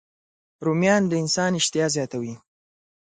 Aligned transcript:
رومیان 0.65 1.03
د 1.07 1.13
انسان 1.21 1.51
اشتها 1.59 1.85
زیاتوي 1.95 2.35